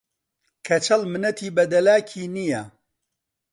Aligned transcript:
کەچەڵ 0.65 1.01
منەتی 1.11 1.53
بە 1.55 1.63
دەلاکی 1.71 2.25
نییە 2.35 2.63